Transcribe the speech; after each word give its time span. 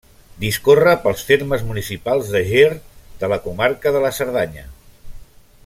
Discorre 0.43 0.93
pels 1.03 1.25
termes 1.31 1.65
municipals 1.67 2.31
de 2.37 2.41
Ger, 2.53 2.71
de 3.23 3.29
la 3.35 3.39
comarca 3.47 3.93
de 3.97 4.03
la 4.07 4.15
Cerdanya. 4.21 4.65